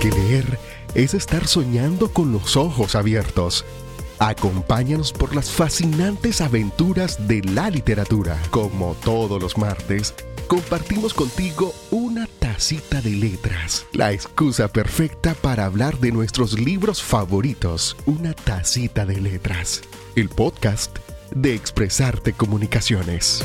[0.00, 0.58] que leer
[0.94, 3.64] es estar soñando con los ojos abiertos.
[4.18, 8.40] Acompáñanos por las fascinantes aventuras de la literatura.
[8.50, 10.14] Como todos los martes,
[10.46, 13.86] compartimos contigo una tacita de letras.
[13.92, 17.96] La excusa perfecta para hablar de nuestros libros favoritos.
[18.06, 19.82] Una tacita de letras.
[20.16, 20.98] El podcast
[21.34, 23.44] de Expresarte Comunicaciones.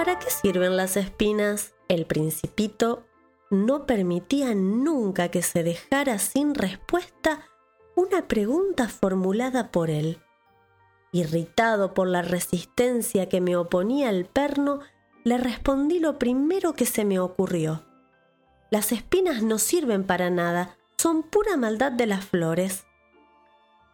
[0.00, 1.74] ¿Para qué sirven las espinas?
[1.86, 3.04] El principito
[3.50, 7.42] no permitía nunca que se dejara sin respuesta
[7.96, 10.18] una pregunta formulada por él.
[11.12, 14.80] Irritado por la resistencia que me oponía el perno,
[15.22, 17.84] le respondí lo primero que se me ocurrió.
[18.70, 22.86] Las espinas no sirven para nada, son pura maldad de las flores.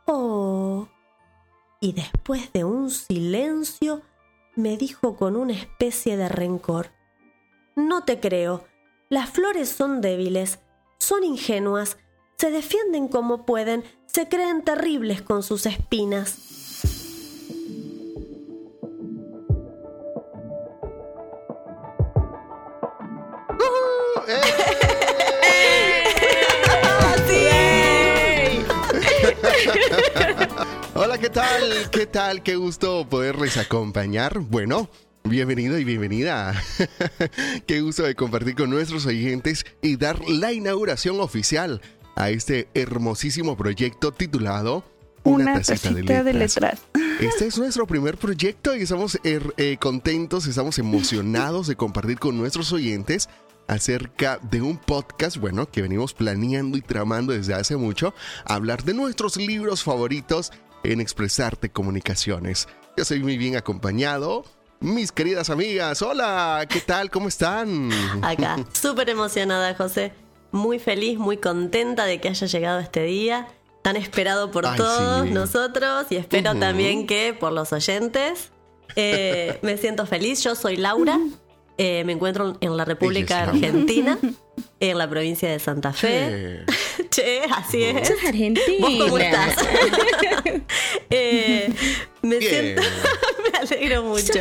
[0.06, 0.86] Oh.
[1.80, 4.02] Y después de un silencio,
[4.56, 6.90] me dijo con una especie de rencor.
[7.76, 8.64] No te creo.
[9.08, 10.58] Las flores son débiles,
[10.98, 11.98] son ingenuas,
[12.38, 16.38] se defienden como pueden, se creen terribles con sus espinas.
[30.98, 31.90] Hola, ¿qué tal?
[31.90, 32.42] ¿Qué tal?
[32.42, 34.38] Qué gusto poderles acompañar.
[34.38, 34.88] Bueno,
[35.24, 36.54] bienvenido y bienvenida.
[37.66, 41.82] Qué gusto de compartir con nuestros oyentes y dar la inauguración oficial
[42.14, 44.84] a este hermosísimo proyecto titulado
[45.22, 46.80] Una, tacita, de, letras.
[47.20, 52.38] Este es nuestro primer proyecto y estamos er, eh, contentos, estamos emocionados de compartir con
[52.38, 53.28] nuestros oyentes
[53.68, 58.94] acerca de un podcast, bueno, que venimos planeando y tramando desde hace mucho, hablar de
[58.94, 60.52] nuestros libros favoritos
[60.92, 62.68] en Expresarte Comunicaciones.
[62.96, 64.44] Yo soy muy bien acompañado.
[64.80, 67.10] Mis queridas amigas, hola, ¿qué tal?
[67.10, 67.90] ¿Cómo están?
[68.22, 70.12] Acá, súper emocionada, José.
[70.52, 73.48] Muy feliz, muy contenta de que haya llegado este día,
[73.82, 78.52] tan esperado por todos nosotros y espero también que por los oyentes.
[78.96, 81.18] Eh, me siento feliz, yo soy Laura.
[81.78, 84.18] Eh, me encuentro en la República Argentina,
[84.80, 86.64] en la provincia de Santa Fe.
[87.16, 88.10] Che, así es.
[88.10, 88.76] es Argentina.
[88.80, 89.56] ¿Vos cómo estás?
[91.10, 91.72] eh,
[92.20, 92.82] me siento,
[93.52, 94.32] me alegro mucho.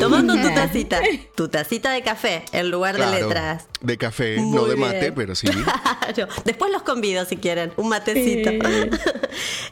[0.00, 1.00] Tomando tu tacita,
[1.36, 3.66] tu tacita de café en lugar de letras.
[3.80, 4.88] De café, Muy no de bien.
[4.88, 5.46] mate, pero sí.
[6.14, 6.28] Claro.
[6.44, 8.50] Después los convido si quieren, un matecito.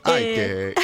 [0.05, 0.83] Ay, Eh, que.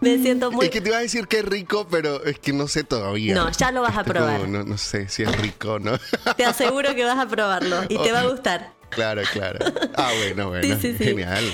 [0.00, 2.52] Me siento muy Es que te iba a decir que es rico, pero es que
[2.52, 3.34] no sé todavía.
[3.34, 4.48] No, ya lo vas a como- probar.
[4.48, 5.98] no, no sé si es rico, ¿no?
[6.36, 8.77] Te aseguro que vas a probarlo y te va a gustar.
[8.90, 9.58] Claro, claro.
[9.96, 10.62] Ah, bueno, bueno.
[10.76, 11.04] Sí, sí, sí.
[11.04, 11.44] Genial.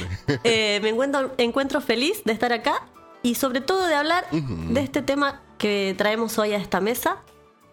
[0.45, 2.87] Eh, me encuentro, encuentro feliz de estar acá
[3.22, 7.19] y sobre todo de hablar de este tema que traemos hoy a esta mesa,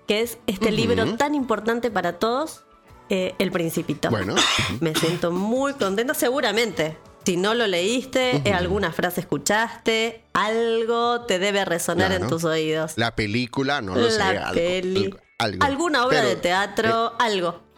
[0.07, 2.63] que es este libro tan importante para todos,
[3.09, 4.09] eh, El Principito.
[4.09, 4.35] Bueno.
[4.79, 6.97] Me siento muy contenta, seguramente.
[7.25, 12.93] Si no lo leíste, eh, alguna frase escuchaste, algo te debe resonar en tus oídos.
[12.95, 14.17] La película, no lo sé.
[14.17, 15.63] La algo, peli- algo, algo.
[15.65, 17.70] Alguna obra Pero, de teatro, algo, eh,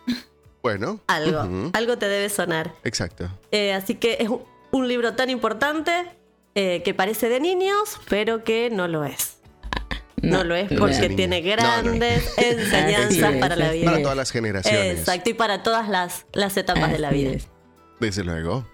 [0.63, 1.00] bueno.
[1.07, 2.74] algo, algo te debe sonar.
[2.84, 3.29] Exacto.
[3.51, 4.29] Eh, así que es
[4.72, 5.91] un, libro tan importante
[6.56, 9.38] eh, que parece de niños, pero que no lo es.
[10.24, 11.51] No, lo es porque tiene No, no.
[11.57, 13.91] grandes enseñanzas es, para la vida.
[13.91, 15.00] Para todas las generaciones.
[15.00, 17.31] Exacto, y para todas las, las etapas de la vida.
[17.31, 17.50] es.
[18.00, 18.66] Desde luego.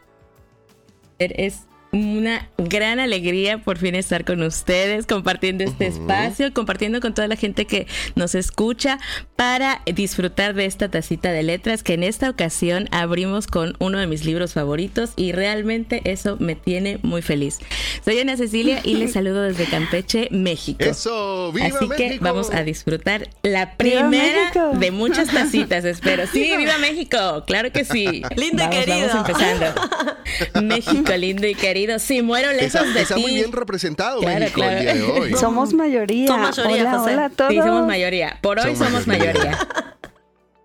[1.18, 7.28] Es una gran alegría por fin estar con ustedes, compartiendo este espacio, compartiendo con toda
[7.28, 9.00] la gente que nos escucha
[9.36, 14.06] para disfrutar de esta tacita de letras que en esta ocasión abrimos con uno de
[14.06, 17.58] mis libros favoritos y realmente eso me tiene muy feliz.
[18.06, 20.84] Soy Ana Cecilia y les saludo desde Campeche, México.
[20.84, 22.24] Eso, viva Así que México.
[22.24, 26.28] vamos a disfrutar la ¡Viva primera de muchas tacitas, espero.
[26.28, 28.22] Sí, viva México, claro que sí.
[28.36, 29.08] Lindo y Vamos, querido.
[29.08, 29.82] Vamos empezando.
[30.62, 31.79] México, lindo y querido.
[32.00, 33.22] Si muero lejos Está, de está ti.
[33.22, 34.78] muy bien representado Claro, México claro.
[34.78, 35.34] el día de hoy.
[35.40, 36.28] Somos mayoría.
[36.28, 37.12] Son mayoría, hola, José.
[37.14, 37.52] hola a todos.
[37.52, 38.40] Sí, somos mayoría.
[38.42, 39.34] Por hoy somos mayoría.
[39.34, 39.58] mayoría.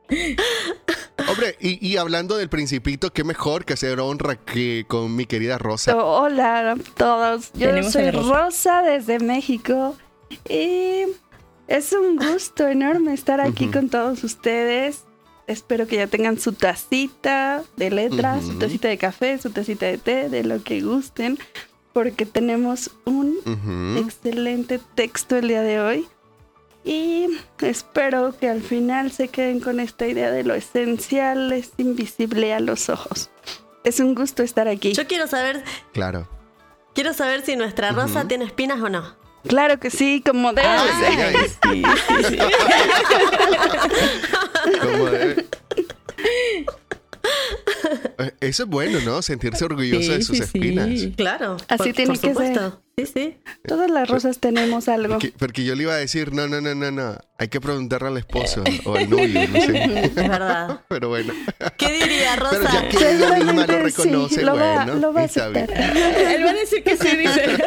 [1.29, 5.59] Hombre, y, y hablando del principito, qué mejor que hacer honra que con mi querida
[5.59, 5.97] Rosa.
[5.97, 7.51] Hola a todos.
[7.55, 8.45] Yo Tenemos soy Rosa.
[8.45, 8.83] Rosa.
[8.83, 9.97] desde México
[10.49, 11.05] y
[11.67, 15.05] es un gusto enorme estar aquí con todos ustedes.
[15.47, 19.99] Espero que ya tengan su tacita de letras, su tacita de café, su tacita de
[19.99, 21.39] té, de lo que gusten,
[21.93, 23.37] porque tenemos un
[23.99, 26.07] excelente texto el día de hoy.
[26.83, 27.27] Y
[27.61, 32.61] espero que al final se queden con esta idea de lo esencial es invisible a
[32.61, 33.31] los ojos.
[33.85, 34.93] Es un gusto estar aquí.
[34.95, 35.63] Yo quiero saber,
[35.93, 36.27] Claro.
[36.95, 39.15] quiero saber si nuestra rosa tiene espinas o no.
[39.47, 40.87] Claro que sí, como debe Ah,
[41.63, 41.83] sí, sí,
[42.29, 42.39] sí.
[44.83, 45.45] Como debe-
[48.19, 49.21] Eh, Eso es bueno, ¿no?
[49.23, 50.89] Sentirse orgulloso de sus sí, espinas.
[50.89, 51.13] sí.
[51.17, 51.57] Claro.
[51.69, 52.81] Así por- tiene por que supuesto.
[52.97, 53.37] Sí, sí.
[53.67, 55.15] Todas las rosas tenemos algo.
[55.15, 57.19] Porque, porque yo le iba a decir, no, no, no, no, no.
[57.39, 59.85] Hay que preguntarle al esposo o al novio, no sé.
[60.05, 60.81] Es verdad.
[60.89, 61.33] Pero bueno.
[61.77, 62.73] ¿Qué diría Pero Rosa?
[62.73, 64.95] ya que ella misma lo reconoce, lo va- bueno.
[65.01, 65.71] lo va a aceptar.
[65.73, 67.59] Él va a decir que sí, dice.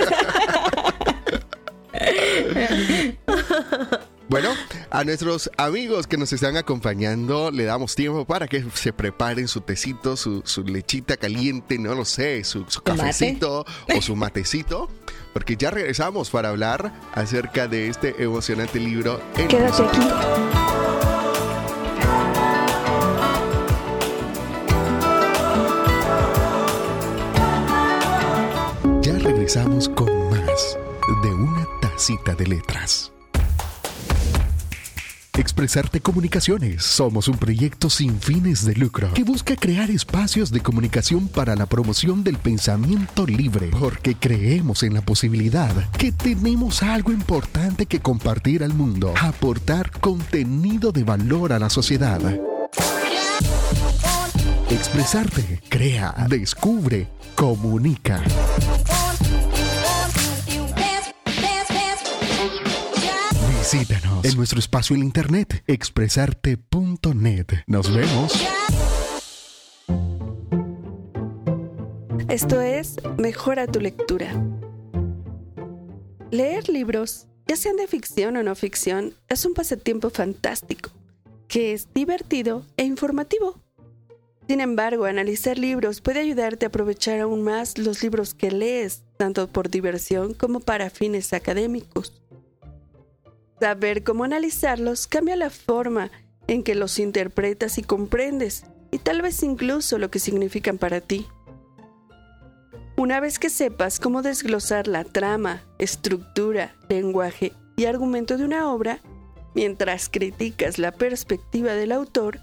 [4.30, 4.50] Bueno,
[4.90, 9.62] a nuestros amigos que nos están acompañando, le damos tiempo para que se preparen su
[9.62, 13.66] tecito, su, su lechita caliente, no lo sé, su, cafecito
[13.96, 14.90] o su matecito,
[15.32, 19.22] porque ya regresamos para hablar acerca de este emocionante libro.
[19.38, 20.00] El Quédate aquí.
[29.04, 30.78] Ya regresamos con más
[31.24, 33.14] de una tacita de letras.
[35.38, 36.84] Expresarte Comunicaciones.
[36.84, 41.68] Somos un proyecto sin fines de lucro que busca crear espacios de comunicación para la
[41.68, 48.64] promoción del pensamiento libre, porque creemos en la posibilidad que tenemos algo importante que compartir
[48.64, 52.20] al mundo, aportar contenido de valor a la sociedad.
[54.72, 58.24] Expresarte, crea, descubre, comunica.
[63.78, 67.46] Visítanos en nuestro espacio en internet, expresarte.net.
[67.68, 68.34] Nos vemos.
[72.28, 74.34] Esto es Mejora tu lectura.
[76.32, 80.90] Leer libros, ya sean de ficción o no ficción, es un pasatiempo fantástico,
[81.48, 83.62] que es divertido e informativo.
[84.48, 89.48] Sin embargo, analizar libros puede ayudarte a aprovechar aún más los libros que lees, tanto
[89.48, 92.24] por diversión como para fines académicos.
[93.60, 96.12] Saber cómo analizarlos cambia la forma
[96.48, 101.28] en que los interpretas y comprendes, y tal vez incluso lo que significan para ti.
[102.96, 109.02] Una vez que sepas cómo desglosar la trama, estructura, lenguaje y argumento de una obra,
[109.54, 112.40] mientras criticas la perspectiva del autor,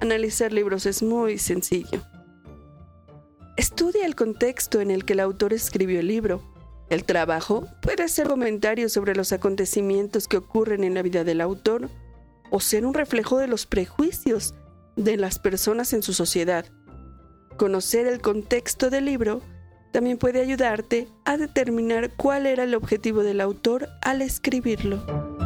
[0.00, 2.02] analizar libros es muy sencillo.
[3.56, 6.42] Estudia el contexto en el que el autor escribió el libro.
[6.88, 11.88] El trabajo puede hacer comentarios sobre los acontecimientos que ocurren en la vida del autor
[12.50, 14.54] o ser un reflejo de los prejuicios
[14.94, 16.64] de las personas en su sociedad.
[17.56, 19.42] Conocer el contexto del libro
[19.92, 25.45] también puede ayudarte a determinar cuál era el objetivo del autor al escribirlo.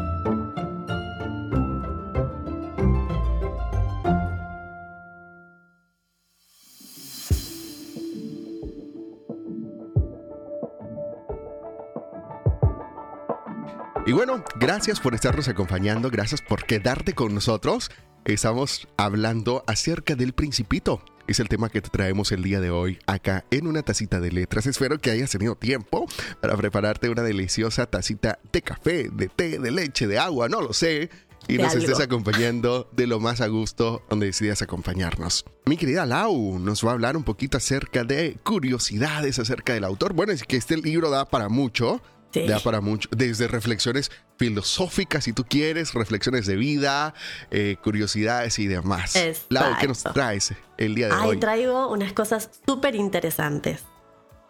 [14.11, 17.93] Y bueno, gracias por estarnos acompañando, gracias por quedarte con nosotros.
[18.25, 21.01] Estamos hablando acerca del principito.
[21.29, 24.33] Es el tema que te traemos el día de hoy acá en una tacita de
[24.33, 24.67] letras.
[24.67, 26.09] Espero que hayas tenido tiempo
[26.43, 30.73] para prepararte una deliciosa tacita de café, de té, de leche, de agua, no lo
[30.73, 31.09] sé.
[31.47, 31.85] Y nos algo.
[31.85, 35.45] estés acompañando de lo más a gusto donde decidas acompañarnos.
[35.67, 40.15] Mi querida Lau nos va a hablar un poquito acerca de curiosidades acerca del autor.
[40.15, 42.03] Bueno, es que este libro da para mucho.
[42.33, 42.47] Sí.
[42.47, 47.13] Da para mucho, desde reflexiones filosóficas, si tú quieres, reflexiones de vida,
[47.51, 49.15] eh, curiosidades y demás.
[49.49, 50.15] Lau, ¿qué nos Exacto.
[50.21, 51.41] traes el día de Ahí hoy?
[51.41, 53.83] traigo unas cosas súper interesantes.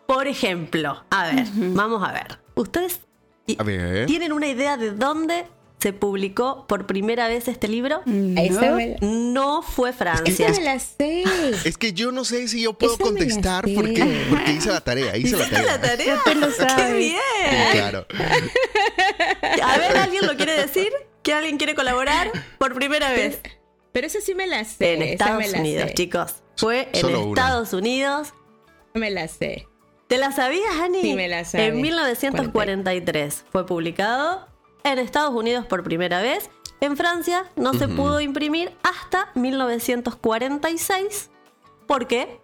[0.07, 2.39] Por ejemplo, a ver, vamos a ver.
[2.55, 3.01] ¿Ustedes
[3.47, 4.07] ti- A ver.
[4.07, 5.47] tienen una idea de dónde
[5.81, 8.03] se publicó por primera vez este libro?
[8.37, 9.63] Esa ¿No?
[9.63, 10.49] fue Francia.
[10.49, 11.25] esa me la sé.
[11.65, 15.17] Es que yo no sé si yo puedo Esa contestar porque, porque hice la tarea,
[15.17, 15.73] hice la ¿Hiciste tarea.
[15.77, 16.07] la tarea?
[16.17, 16.97] Ya te lo ¡Qué sabes.
[16.97, 17.19] bien!
[17.51, 18.07] Sí, claro.
[19.63, 20.91] A ver, ¿alguien lo quiere decir?
[21.23, 22.31] ¿Que alguien quiere colaborar?
[22.59, 23.41] Por primera vez.
[23.93, 24.95] Pero esa sí me la sé.
[24.95, 25.95] En esa Estados me la Unidos, sé.
[25.95, 26.35] chicos.
[26.57, 27.41] Fue en Solo una.
[27.43, 28.29] Estados Unidos.
[28.95, 29.67] Me la sé.
[30.09, 31.01] ¿Te la sabías, Ani?
[31.01, 31.69] Sí, me la sabía.
[31.69, 34.47] En 1943 fue publicado
[34.85, 36.51] en Estados Unidos por primera vez.
[36.81, 41.31] En Francia no se pudo imprimir hasta 1946.
[41.87, 42.41] ¿Por qué?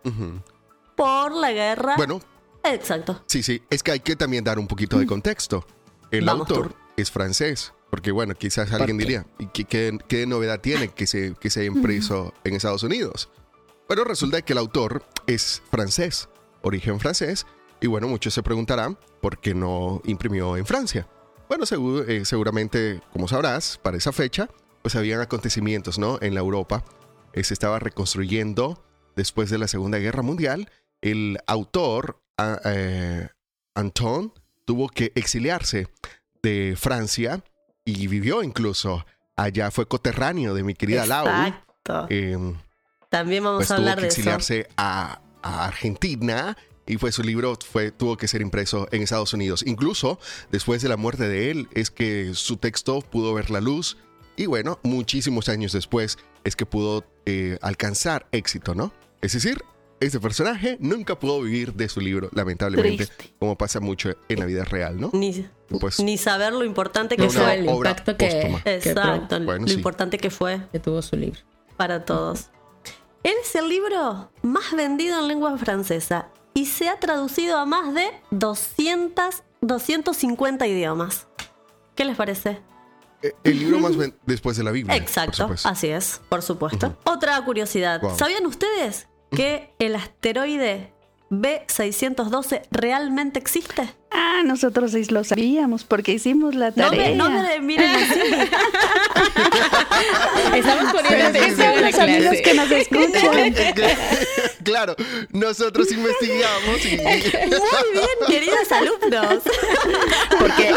[0.94, 1.94] Por la guerra.
[1.96, 2.20] Bueno,
[2.64, 3.22] Exacto.
[3.26, 5.64] sí, sí, es que hay que también dar un poquito de contexto.
[6.10, 6.24] El.
[6.24, 6.76] Vamos autor tú.
[6.96, 9.04] es francés, porque bueno, quizás alguien qué?
[9.04, 12.82] diría, ¿y qué, qué- qué novedad tiene que se, que se haya impreso en Estados
[12.82, 13.28] Unidos?
[13.88, 16.28] Bueno, resulta que el autor es francés,
[16.62, 17.46] origen francés,
[17.80, 21.06] y bueno, muchos se preguntarán por qué no imprimió en Francia.
[21.48, 21.64] Bueno,
[22.08, 24.48] eh, seguramente, como sabrás, para esa fecha,
[24.82, 26.18] pues habían acontecimientos, ¿no?
[26.20, 26.84] En la Europa,
[27.32, 28.82] eh, se estaba reconstruyendo
[29.14, 30.70] después de la Segunda Guerra Mundial.
[31.00, 33.28] El autor, a- eh,
[33.74, 34.32] Anton,
[34.64, 35.88] tuvo que exiliarse
[36.42, 37.42] de Francia
[37.84, 39.04] y vivió incluso
[39.36, 41.26] allá, fue coterráneo de mi querida Lau.
[41.28, 42.06] Exacto.
[42.10, 42.36] Eh,
[43.10, 44.16] También vamos pues a tuvo hablar que de eso.
[44.20, 49.32] exiliarse a, a Argentina y fue su libro fue tuvo que ser impreso en Estados
[49.34, 49.62] Unidos.
[49.66, 50.18] Incluso
[50.50, 53.96] después de la muerte de él es que su texto pudo ver la luz
[54.36, 58.92] y bueno, muchísimos años después es que pudo eh, alcanzar éxito, ¿no?
[59.22, 59.62] Es decir,
[59.98, 63.34] ese personaje nunca pudo vivir de su libro, lamentablemente, Triste.
[63.38, 65.10] como pasa mucho en la vida real, ¿no?
[65.14, 65.46] Ni,
[65.80, 67.54] Pues ni saber lo importante que fue.
[67.54, 68.62] el impacto que, póstuma.
[68.62, 69.74] que Exacto, Bueno, lo sí.
[69.74, 71.40] importante que fue que tuvo su libro.
[71.78, 72.50] para todos.
[73.22, 77.92] Él es el libro más vendido en lengua francesa y se ha traducido a más
[77.92, 81.26] de 200, 250 idiomas.
[81.94, 82.62] ¿Qué les parece?
[83.22, 83.92] Eh, el libro más
[84.26, 84.96] después de la Biblia.
[84.96, 86.96] Exacto, así es, por supuesto.
[87.04, 88.16] Otra curiosidad, Wow.
[88.16, 90.94] ¿sabían ustedes que el asteroide
[91.30, 93.94] B612 realmente existe?
[94.18, 97.10] Ah, nosotros sí lo sabíamos porque hicimos la No tarea.
[97.10, 98.18] me, no me miren así.
[100.54, 102.42] Estamos poniendo atención a la los amigos clase.
[102.42, 103.54] que nos escuchan.
[104.64, 104.96] claro,
[105.32, 106.96] nosotros investigamos y...
[106.96, 109.42] Muy bien, queridos alumnos.
[110.38, 110.74] Porque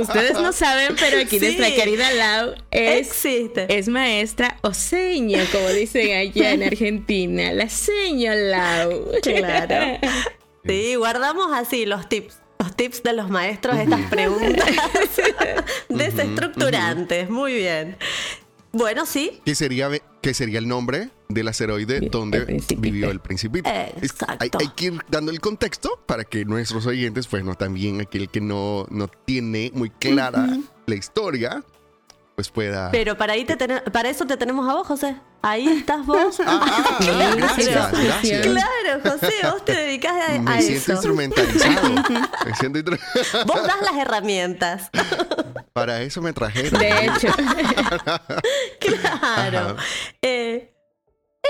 [0.00, 1.44] ustedes no saben, pero aquí Sí.
[1.44, 3.66] nuestra querida Lau es, Existe.
[3.68, 7.52] es maestra o seño, como dicen allá en Argentina.
[7.52, 9.10] La seño Lau.
[9.22, 9.98] Claro.
[10.66, 12.36] Sí, guardamos así los tips.
[12.58, 14.68] Los tips de los maestros, estas preguntas
[15.88, 17.30] desestructurantes.
[17.30, 17.96] Muy bien.
[18.72, 19.40] Bueno, sí.
[19.44, 23.68] ¿Qué sería, qué sería el nombre del asteroide donde vivió el principito?
[23.68, 24.36] Exacto.
[24.40, 28.40] hay, hay que ir dando el contexto para que nuestros oyentes, bueno, también aquel que
[28.40, 30.46] no, no tiene muy clara
[30.86, 31.62] la historia,
[32.38, 32.92] pues pueda...
[32.92, 35.16] Pero para, ahí te tene- para eso te tenemos a vos, José.
[35.42, 36.38] Ahí estás vos.
[36.46, 37.36] Ah, ah, Claro.
[37.36, 38.46] gracias, gracias.
[38.46, 40.92] Claro, José, vos te dedicás a, a Me siento eso.
[40.92, 41.88] instrumentalizado.
[42.46, 44.88] Me siento instru- Vos das las herramientas.
[45.72, 46.78] Para eso me trajeron.
[46.78, 47.26] De hecho,
[48.78, 49.76] Claro.
[50.22, 50.72] Eh,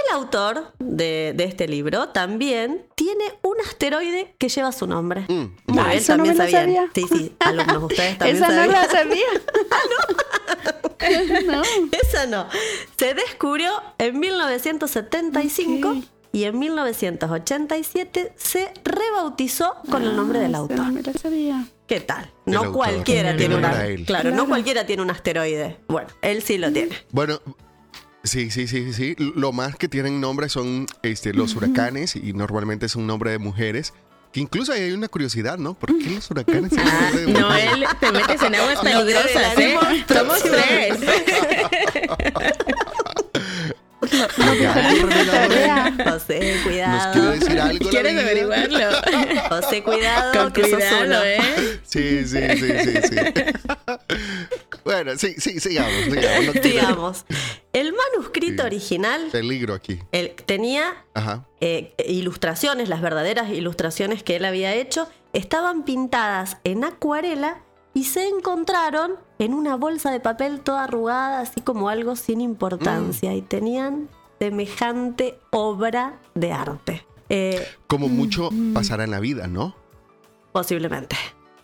[0.09, 5.23] el autor de, de este libro también tiene un asteroide que lleva su nombre.
[5.29, 5.33] Mm,
[5.67, 6.63] Muy Ah, bien, eso no también lo sabían.
[6.65, 6.91] sabía.
[6.95, 8.73] Sí, sí, alumnos, ustedes también Esa no sabían.
[8.83, 9.27] la sabía.
[11.47, 11.63] no.
[12.03, 12.47] Esa no.
[12.99, 16.05] Se descubrió en 1975 Ok.
[16.33, 20.77] y en 1987 se rebautizó con el nombre del Ah, autor.
[20.79, 21.67] No me la sabía.
[21.87, 22.31] ¿Qué tal?
[22.45, 23.87] No cualquiera En tiene una.
[23.87, 24.05] él.
[24.05, 24.49] Claro, no Claro.
[24.49, 25.79] cualquiera tiene un asteroide.
[25.89, 26.95] Bueno, él sí lo tiene.
[27.13, 27.41] Bueno,
[28.29, 29.17] sí, sí, sí, sí.
[29.19, 33.39] Lo más que tienen nombre son este, los huracanes y normalmente es un nombre de
[33.39, 33.93] mujeres.
[34.33, 35.73] Que incluso ahí hay una curiosidad, ¿no?
[35.73, 37.71] ¿Por qué los huracanes tienen ah, nombre de mujeres?
[37.71, 39.79] Noel, te metes en aguas peligrosas, ¿eh?
[40.07, 40.57] Somos próximo.
[44.01, 44.29] Tres.
[44.61, 44.75] Ya,
[45.31, 45.95] Tarea.
[46.05, 47.13] José, ¿Nos cuidado.
[47.13, 47.91] quiere decir algo?
[47.91, 48.79] ¿Quieres averiguarlo?
[49.49, 50.33] José, cuidado.
[50.33, 50.77] Con que uno.
[50.77, 51.81] cuidado, ¿eh?
[51.85, 53.17] Sí, sí, sí, sí, sí.
[54.85, 56.55] bueno, sí, sí, sigamos, sigamos.
[56.55, 57.25] no Digamos,
[57.73, 58.67] el manuscrito Sí.
[58.67, 59.99] original Peligro aquí.
[60.13, 61.47] él tenía Ajá.
[61.61, 67.63] eh, ilustraciones, las verdaderas ilustraciones que él había hecho, estaban pintadas en acuarela
[67.95, 73.35] y se encontraron en una bolsa de papel toda arrugada, así como algo sin importancia,
[73.35, 77.05] y tenían semejante obra de arte.
[77.29, 79.75] Eh, Como mucho pasará en la vida, ¿no?
[80.53, 81.15] posiblemente.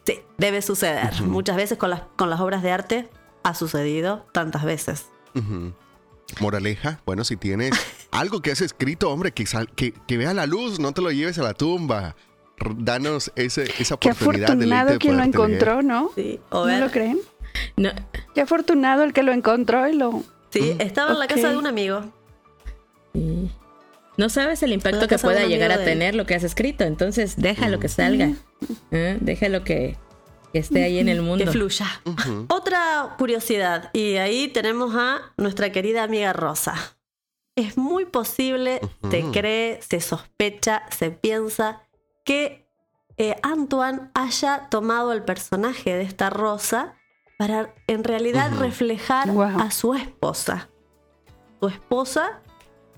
[0.07, 1.21] Sí, debe suceder.
[1.23, 3.09] Muchas veces con las, con las obras de arte
[3.43, 5.07] ha sucedido tantas veces.
[6.41, 7.73] Moraleja, bueno, si tienes
[8.11, 11.11] algo que has escrito, hombre, que, sal- que, que vea la luz, no te lo
[11.11, 12.15] lleves a la tumba.
[12.77, 15.35] Danos ese, esa Qué oportunidad de afortunado leerte quien lo leer.
[15.35, 16.11] encontró, ¿no?
[16.15, 17.19] Sí, o ¿No ver- lo creen?
[17.77, 17.91] No,
[18.35, 20.23] Qué afortunado el que lo encontró y lo...
[20.51, 22.03] sí, estaba en la casa de un amigo.
[23.13, 23.51] sí.
[24.17, 26.85] No sabes el impacto que pueda llegar a tener lo que has escrito.
[26.85, 28.31] Entonces, déjalo que salga.
[28.93, 29.19] ¿eh?
[29.21, 29.97] Déjalo que,
[30.53, 31.51] que esté ahí en el Que mundo.
[31.51, 31.87] fluya.
[32.05, 32.47] Ujú.
[32.49, 36.75] Otra curiosidad, y ahí tenemos a nuestra querida amiga Rosa.
[37.57, 38.81] Es muy posible,
[39.11, 39.33] se Ujú.
[39.33, 41.83] cree, se sospecha, se piensa
[42.25, 42.69] que
[43.17, 46.95] eh, Antoine haya tomado el personaje de esta Rosa
[47.37, 50.69] para en realidad reflejar a su esposa.
[51.61, 52.41] Su esposa,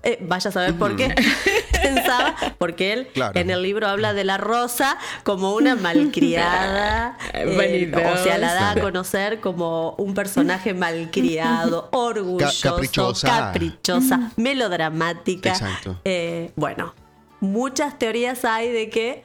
[0.02, 1.14] eh, vaya a saber por qué
[1.82, 3.38] pensaba, porque él Claro.
[3.38, 8.70] en el libro habla de la Rosa como una malcriada, eh, o sea, la da
[8.72, 13.28] a conocer como un personaje malcriado, orgulloso, caprichosa.
[13.28, 15.50] caprichosa, melodramática.
[15.50, 16.00] Exacto.
[16.04, 16.94] Eh, bueno,
[17.40, 19.24] muchas teorías hay de que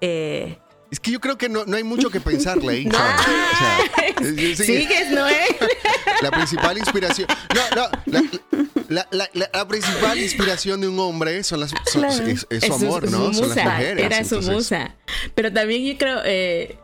[0.00, 0.58] eh,
[0.90, 2.84] Es que yo creo que no, no hay mucho que pensarle ahí.
[2.86, 2.96] No.
[2.98, 5.34] O sea, es- sí, Sigues, Noel.
[6.22, 7.28] la principal inspiración.
[7.54, 7.88] No, no.
[8.10, 8.22] La,
[8.88, 12.26] la- la- la- la principal inspiración de un hombre son las, son- Claro.
[12.26, 13.32] es, es Es su amor, su ¿no?
[13.34, 14.04] Son las musa, mujeres.
[14.04, 14.94] Era su entonces- musa.
[15.34, 16.78] Pero también yo creo, eh,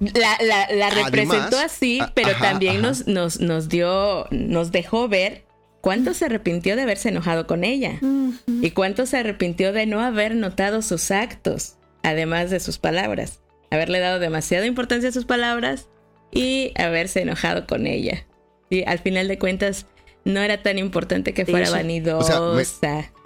[0.00, 0.38] la,
[0.72, 5.44] la, representó así, pero también Nos, nos, nos dio, nos dejó ver
[5.80, 7.98] cuánto se arrepintió de haberse enojado con ella
[8.46, 11.74] y cuánto se arrepintió de no haber notado sus actos,
[12.04, 15.88] además de sus palabras, haberle dado demasiada importancia a sus palabras
[16.30, 18.26] y haberse enojado con ella.
[18.70, 19.86] Y al final de cuentas,
[20.24, 22.40] no era tan importante que fuera vanidosa.
[22.40, 22.54] O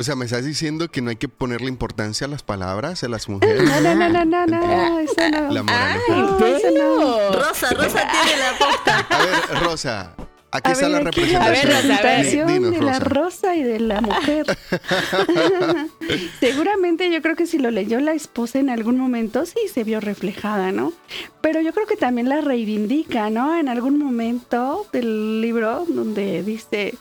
[0.02, 3.28] sea, me, estás diciendo que no hay que ponerle importancia a las palabras, a las
[3.28, 3.62] mujeres.
[3.62, 5.52] No, no, no, no, no, no, eso no.
[5.52, 6.38] La moraleja.
[6.40, 7.32] Ay, no.
[7.32, 9.06] Rosa, Rosa tiene la posta.
[9.10, 10.16] A ver, Rosa,
[10.50, 14.46] Aquí está la representación, la representación de la rosa y de la mujer.
[16.40, 20.00] Seguramente yo creo que si lo leyó la esposa en algún momento, sí se vio
[20.00, 20.94] reflejada, ¿no?
[21.42, 23.58] Pero yo creo que también la reivindica, ¿no?
[23.58, 26.94] En algún momento del libro donde dice,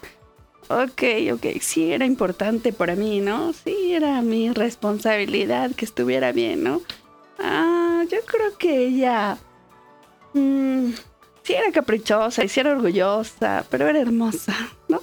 [0.67, 3.53] ok, ok, sí era importante para mí, ¿no?
[3.53, 6.81] Sí era mi responsabilidad que estuviera bien, ¿no?
[7.39, 9.37] Ah, yo creo que ella...
[10.33, 10.89] Mm,
[11.47, 14.53] sí era caprichosa y sí era orgullosa, pero era hermosa,
[14.89, 15.01] ¿no?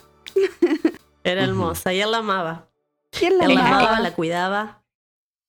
[1.25, 2.69] Era hermosa y él la amaba.
[3.19, 4.01] Y él la, amaba?
[4.01, 4.83] la cuidaba.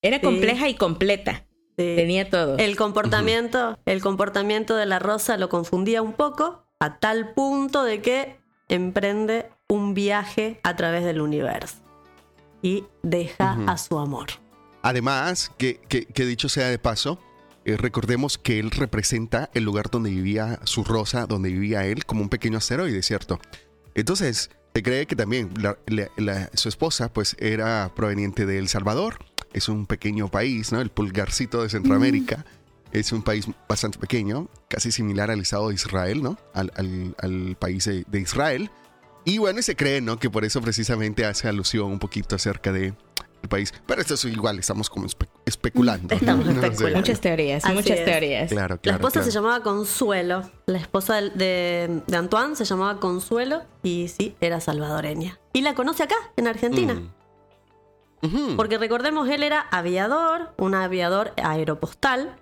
[0.02, 1.46] Era compleja y completa.
[1.76, 2.58] Tenía todo.
[2.58, 8.02] El comportamiento, el comportamiento de la rosa lo confundía un poco a tal punto de
[8.02, 8.38] que
[8.70, 11.76] emprende un viaje a través del universo
[12.62, 14.28] y deja a su amor.
[14.82, 17.20] Además, que, que dicho sea de paso,
[17.66, 22.22] eh, recordemos que él representa el lugar donde vivía su rosa, donde vivía él, como
[22.22, 23.40] un pequeño asteroide, ¿cierto?
[23.96, 25.52] Entonces, se cree que también
[26.54, 29.18] su esposa, pues, era proveniente de El Salvador.
[29.52, 30.80] Es un pequeño país, ¿no?
[30.80, 32.38] El pulgarcito de Centroamérica.
[32.38, 32.98] Mm.
[32.98, 36.38] Es un país bastante pequeño, casi similar al Estado de Israel, ¿no?
[36.54, 38.70] Al, país de, de, Israel.
[39.26, 40.20] Y bueno, se cree, ¿no?
[40.20, 42.94] Que por eso precisamente hace alusión un poquito acerca de,
[43.48, 43.74] país.
[43.86, 45.08] Pero esto es igual, estamos como
[45.46, 46.14] especulando.
[46.14, 46.98] Estamos especulando.
[47.00, 48.50] Muchas teorías, muchas teorías.
[48.50, 50.50] Claro, la esposa se llamaba Consuelo.
[50.66, 55.40] La esposa de, Antoine se llamaba Consuelo y sí, era salvadoreña.
[55.54, 56.94] Y la conoce acá, en Argentina.
[58.22, 58.56] Mm.
[58.56, 62.36] Porque recordemos, él era aviador, un aviador aeropostal,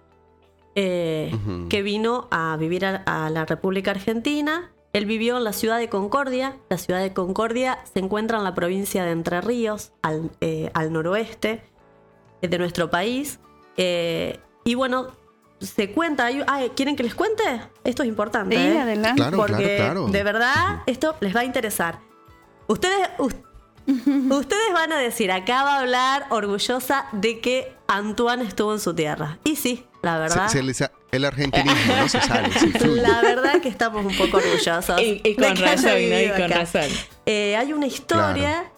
[0.75, 1.35] eh,
[1.69, 6.55] que vino a vivir a la República Argentina él vivió en la ciudad de Concordia.
[6.69, 11.63] La ciudad de Concordia se encuentra en la provincia de Entre Ríos, al, eh, noroeste
[12.41, 13.39] de nuestro país.
[13.75, 15.07] Eh, y bueno,
[15.59, 16.29] se cuenta.
[16.75, 17.43] ¿Quieren que les cuente?
[17.83, 18.55] Esto es importante.
[18.55, 18.79] Sí, ¿eh?
[18.79, 19.23] adelante.
[19.35, 21.99] porque de verdad esto les va a interesar.
[22.67, 23.09] Ustedes,
[23.87, 28.93] ustedes van a decir, acá va a hablar orgullosa de que Antoine estuvo en su
[28.93, 29.39] tierra.
[29.43, 30.47] Y sí, la verdad.
[31.13, 32.49] El argentinismo no se sale.
[33.01, 34.99] la verdad que estamos un poco orgullosos.
[35.01, 36.89] Y, con razón, Y con razón.
[37.25, 38.71] Eh, hay una historia.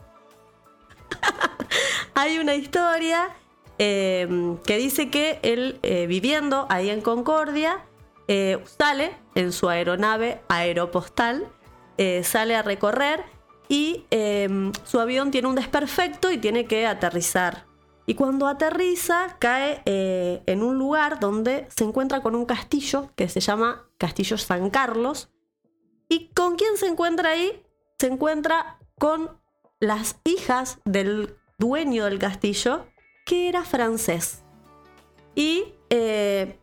[2.14, 3.30] hay una historia
[3.80, 4.28] eh,
[4.66, 7.80] que dice que él, eh, viviendo ahí en Concordia,
[8.78, 11.48] sale en su aeronave aeropostal,
[12.24, 13.24] sale a recorrer
[13.70, 14.04] y
[14.84, 17.66] su avión tiene un desperfecto y tiene que aterrizar
[18.08, 23.28] y cuando aterriza, cae eh, en un lugar donde se encuentra con un castillo que
[23.30, 25.30] se llama Castillo San Carlos.
[26.08, 27.64] ¿Y con quién se encuentra ahí?
[27.98, 29.32] Se encuentra con
[29.80, 32.86] las hijas del dueño del castillo,
[33.26, 34.44] que era francés.
[35.34, 36.60] Y eh,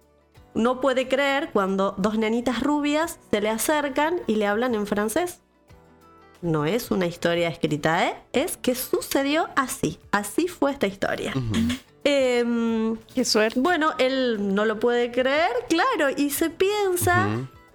[0.55, 5.42] no puede creer cuando dos nenitas rubias se le acercan y le hablan en francés
[6.42, 8.14] no es una historia escrita, ¿eh?
[8.33, 9.98] es que sucedió así.
[10.11, 11.33] Así fue esta historia.
[12.05, 13.59] Em, Qué suerte.
[13.59, 17.28] Bueno, él no lo puede creer, claro, y se piensa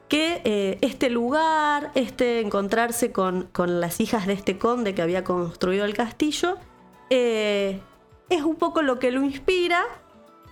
[0.09, 5.85] que eh, este lugar, este encontrarse con, las hijas de este conde que había construido
[5.85, 6.57] el castillo,
[7.09, 7.79] eh,
[8.29, 9.83] es un poco lo que lo inspira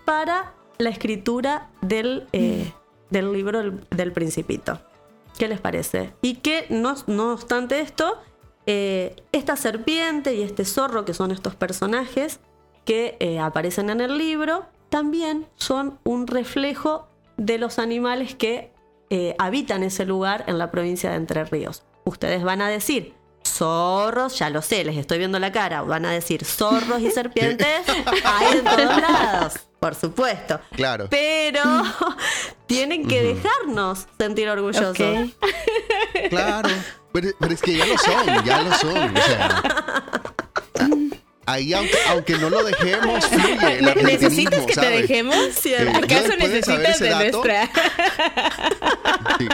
[0.06, 2.71] para la escritura del, eh,
[3.10, 4.80] del libro del Principito.
[5.38, 6.13] ¿Qué les parece?
[6.21, 8.17] Y que no, no obstante esto,
[8.65, 12.39] eh, esta serpiente y este zorro, que son estos personajes
[12.86, 18.71] que eh, aparecen en el libro, también son un reflejo de los animales que
[19.10, 21.84] eh, habitan ese lugar en la provincia de Entre Ríos.
[22.06, 23.13] Ustedes van a decir,
[23.47, 27.84] zorros, ya lo sé, les estoy viendo la cara, van a decir zorros y serpientes
[28.23, 30.60] hay en todos lados, por supuesto.
[30.71, 31.08] Claro.
[31.10, 31.62] Pero
[32.67, 34.97] tienen que dejarnos sentir orgullosos.
[36.29, 36.69] Claro,
[37.12, 39.17] pero, es que ya lo son, ya lo son.
[39.17, 39.62] O sea,
[41.45, 45.65] ahí aunque, no lo dejemos, fluye el ¿Necesitas que te dejemos?
[45.65, 47.69] Eh, ¿Acaso necesitas de nuestra?
[49.38, 49.47] Sí.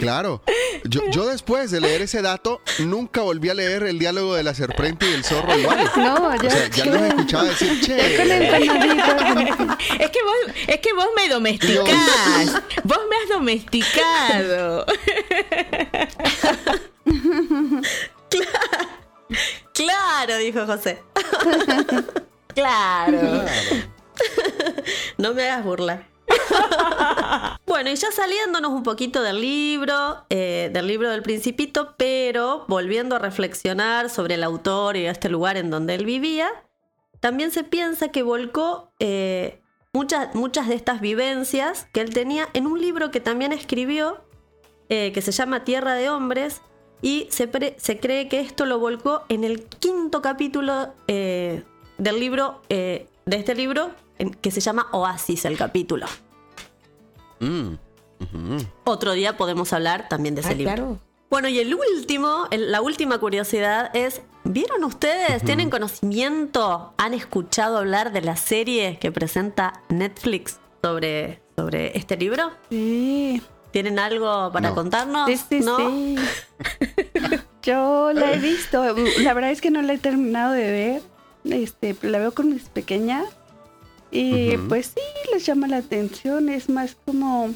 [0.00, 0.42] Claro.
[0.84, 4.54] Yo, yo después de leer ese dato, nunca volví a leer el diálogo de la
[4.54, 5.78] serpiente y el zorro igual.
[5.96, 8.14] No, O ya, sea, ya los escuchaba decir, che.
[8.14, 12.62] Es que vos, es que vos me domesticás.
[12.84, 14.86] Vos me has domesticado.
[19.74, 21.02] Claro, dijo José.
[22.54, 23.44] claro.
[25.18, 26.02] No me hagas burla.
[27.66, 33.16] bueno, y ya saliéndonos un poquito del libro, eh, del libro del Principito, pero volviendo
[33.16, 36.48] a reflexionar sobre el autor y este lugar en donde él vivía,
[37.20, 39.60] también se piensa que volcó eh,
[39.92, 44.22] muchas, muchas de estas vivencias que él tenía en un libro que también escribió,
[44.88, 46.62] eh, que se llama Tierra de Hombres,
[47.00, 51.64] y se, se cree que esto lo volcó en el quinto capítulo del
[52.18, 53.92] libro, de este libro,
[54.40, 56.06] que se llama Oasis, el capítulo.
[57.40, 57.74] Mm.
[58.84, 60.74] Otro día podemos hablar también de ese Ah, libro.
[60.74, 60.98] claro.
[61.30, 65.44] Bueno, y el último, el- la última curiosidad es, ¿vieron ustedes?
[65.44, 66.94] ¿Tienen conocimiento?
[66.96, 72.50] ¿Han escuchado hablar de la serie que presenta Netflix sobre, sobre este libro?
[72.70, 74.74] Sí, ¿Tienen algo para No.
[74.74, 75.28] contarnos?
[75.28, 75.76] sí, sí, ¿No?
[75.76, 76.16] sí.
[77.62, 78.82] Yo la he visto.
[79.18, 81.02] La verdad es que no la he terminado de ver.
[81.54, 83.24] Este, la veo con mis pequeñas.
[84.10, 86.48] Y pues sí, les llama la atención.
[86.48, 87.54] Es más como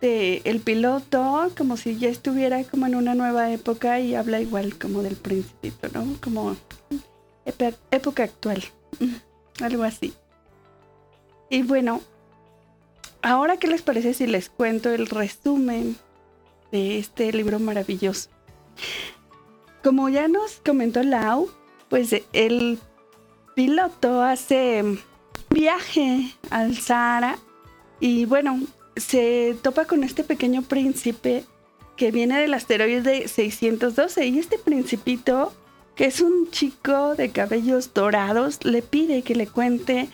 [0.00, 4.78] de el piloto, como si ya estuviera como en una nueva época y habla igual
[4.78, 6.16] como del principito, ¿no?
[6.22, 6.56] Como
[7.90, 8.64] época actual.
[9.60, 10.14] Algo así.
[11.50, 12.00] Y bueno,
[13.22, 15.96] ahora qué les parece si les cuento el resumen
[16.70, 18.30] de este libro maravilloso.
[19.82, 21.50] Como ya nos comentó Lau,
[21.88, 22.78] pues el
[23.54, 24.84] piloto hace
[25.50, 27.38] viaje al Sahara
[28.00, 28.60] y bueno,
[28.96, 31.44] se topa con este pequeño príncipe
[31.96, 35.52] que viene del asteroide 612 y este principito,
[35.94, 40.08] que es un chico de cabellos dorados, le pide que le cuente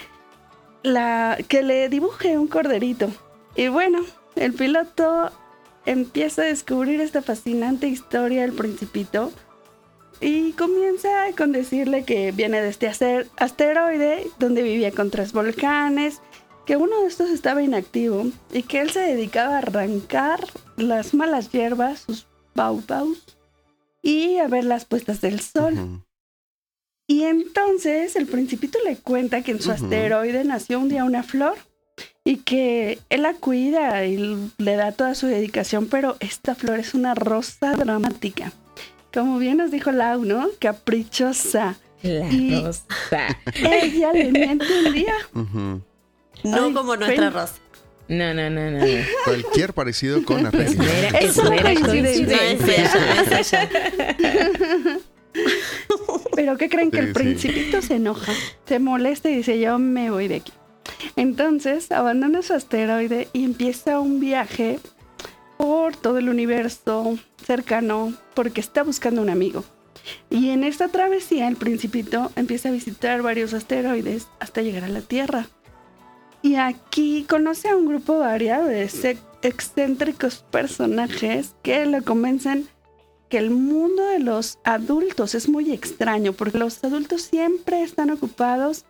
[0.83, 3.09] la que le dibuje un corderito.
[3.55, 4.01] Y bueno,
[4.35, 5.31] el piloto
[5.85, 9.33] empieza a descubrir esta fascinante historia del principito
[10.21, 16.21] y comienza con decirle que viene de este aster- asteroide donde vivía con tres volcanes,
[16.65, 20.41] que uno de estos estaba inactivo y que él se dedicaba a arrancar
[20.77, 23.37] las malas hierbas, sus baobabs,
[24.03, 26.03] y a ver las puestas del sol.
[27.09, 31.57] Y entonces el principito le cuenta que en su asteroide nació un día una flor
[32.25, 36.95] y que él la cuida y le da toda su dedicación, pero esta flor es
[36.95, 38.53] una rosa dramática.
[39.17, 40.49] Como bien nos dijo Lau, ¿no?
[40.59, 41.77] Caprichosa.
[42.03, 42.85] La Y- rosa.
[43.55, 45.15] Ella le miente un día.
[45.35, 45.81] Ujú.
[46.45, 47.33] No Ay, como nuestra ven.
[47.33, 47.55] Rosa.
[48.09, 48.85] No, no, no, no.
[49.25, 50.85] Cualquier parecido con la Es realidad.
[50.85, 53.69] mera, Es es mera una coincidencia.
[56.35, 57.13] Pero ¿qué creen que el sí.
[57.15, 58.33] principito se enoja?
[58.67, 60.53] Se molesta y dice, yo me voy de aquí.
[61.17, 64.79] Entonces abandona su asteroide y empieza un viaje
[65.57, 69.65] por todo el universo cercano porque está buscando un amigo.
[70.31, 75.01] Y en esta travesía el principito empieza a visitar varios asteroides hasta llegar a la
[75.01, 75.49] Tierra.
[76.43, 82.69] Y aquí conoce a un grupo variado de ex- excéntricos personajes que lo convencen
[83.29, 88.85] que el mundo de los adultos es muy extraño porque los adultos siempre están ocupados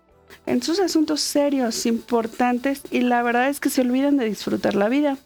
[0.45, 4.91] en sus asuntos serios, importantes y la verdad es que se olvidan de disfrutar la
[4.91, 5.17] vida.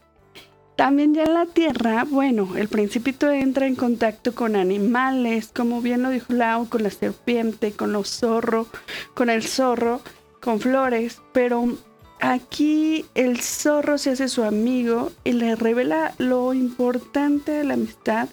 [0.80, 6.00] También ya en la Tierra, bueno, el principito entra en contacto con animales, como bien
[6.00, 8.66] lo dijo Lau, con la serpiente, con los zorros,
[9.12, 10.00] con el zorro,
[10.40, 11.68] con flores, pero
[12.18, 18.30] aquí el zorro se hace su amigo y le revela lo importante de la amistad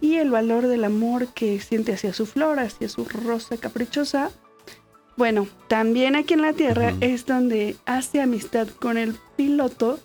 [0.00, 4.30] y el valor del amor que siente hacia su flor, hacia su rosa caprichosa.
[5.16, 9.98] Bueno, también aquí en la Tierra es donde hace amistad con el piloto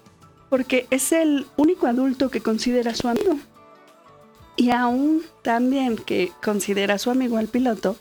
[0.50, 3.38] porque es el único adulto que considera su amigo.
[4.56, 7.98] Y aún también que considera su amigo al piloto,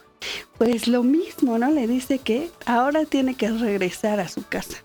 [0.59, 1.71] pues lo mismo, ¿no?
[1.71, 4.79] Le dice que ahora tiene que regresar a su casa.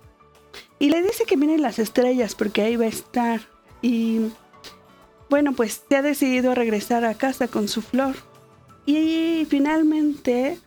[0.80, 3.42] Y le dice que vienen las estrellas porque ahí va a estar.
[3.82, 4.32] Y
[5.30, 8.16] bueno, pues se ha decidido a regresar a casa con su flor.
[8.86, 10.58] Y finalmente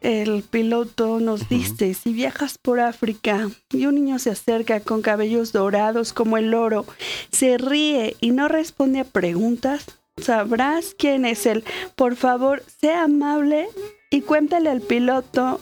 [0.00, 5.52] el piloto nos dice, si viajas por África y un niño se acerca con cabellos
[5.52, 6.86] dorados como el oro,
[7.30, 11.64] se ríe y no responde a preguntas, sabrás quién es él.
[11.96, 13.68] Por favor, sea amable
[14.10, 15.60] y cuéntale al piloto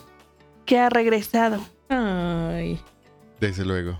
[0.65, 1.63] que ha regresado.
[1.89, 2.79] Ay.
[3.39, 3.99] Desde luego.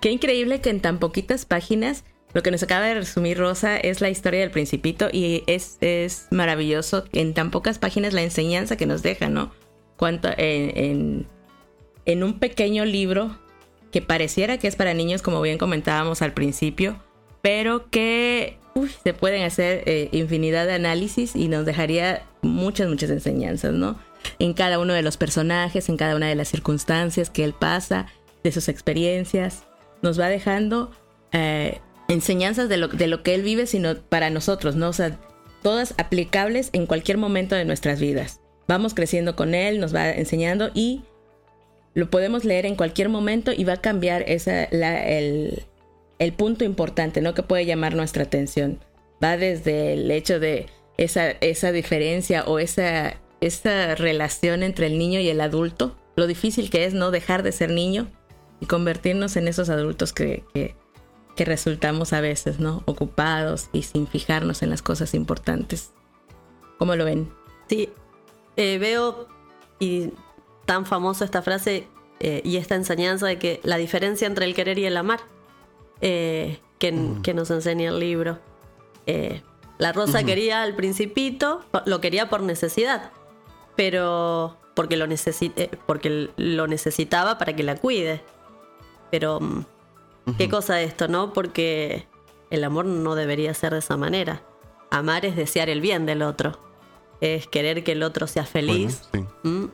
[0.00, 4.00] Qué increíble que en tan poquitas páginas lo que nos acaba de resumir Rosa es
[4.00, 8.86] la historia del principito y es, es maravilloso en tan pocas páginas la enseñanza que
[8.86, 9.52] nos deja, ¿no?
[9.96, 11.26] Cuánto, en,
[12.06, 13.38] en, un pequeño libro
[13.92, 17.00] que pareciera que es para niños, como bien comentábamos al principio,
[17.42, 18.58] pero que
[19.04, 23.98] se pueden hacer eh, infinidad de análisis y nos dejaría muchas, muchas enseñanzas, ¿no?
[24.38, 28.06] En cada uno de los personajes, en cada una de las circunstancias que él pasa,
[28.42, 29.64] de sus experiencias,
[30.00, 30.90] nos va dejando
[31.32, 31.80] eh,
[32.12, 34.88] enseñanzas de lo, de lo que él vive, sino para nosotros, ¿no?
[34.88, 35.18] O sea,
[35.62, 38.40] todas aplicables en cualquier momento de nuestras vidas.
[38.68, 41.02] Vamos creciendo con él, nos va enseñando y
[41.94, 45.64] lo podemos leer en cualquier momento y va a cambiar esa, el,
[46.18, 47.34] el punto importante, ¿no?
[47.34, 48.78] Que puede llamar nuestra atención.
[49.22, 55.20] Va desde el hecho de esa, esa diferencia o esa, esa relación entre el niño
[55.20, 58.08] y el adulto, lo difícil que es no dejar de ser niño
[58.60, 60.74] y convertirnos en esos adultos que, que,
[61.36, 62.82] que resultamos a veces, ¿no?
[62.84, 65.90] Ocupados y sin fijarnos en las cosas importantes.
[66.78, 67.32] ¿Cómo lo ven?
[67.68, 67.88] Sí,
[68.56, 69.28] eh, veo
[69.78, 70.10] y
[70.66, 71.88] tan famosa esta frase
[72.20, 75.20] eh, y esta enseñanza de que la diferencia entre el querer y el amar
[76.00, 78.38] eh, que, que, nos enseña el libro.
[79.78, 83.10] la Rosa quería al principito, lo quería por necesidad,
[83.76, 85.06] pero porque lo,
[85.86, 88.22] porque lo necesitaba para que la cuide.
[89.10, 89.40] Pero
[90.38, 91.32] Qué cosa esto, ¿no?
[91.32, 92.06] Porque
[92.50, 94.42] el amor no debería ser de esa manera.
[94.90, 96.60] Amar es desear el bien del otro.
[97.20, 99.08] Es querer que el otro sea feliz.
[99.42, 99.66] ¿Mm?